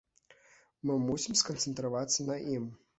[0.89, 2.71] Мы мусім сканцэнтравацца на ім.